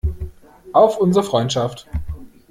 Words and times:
Auf 0.73 0.97
unsere 0.97 1.23
Freundschaft! 1.23 1.85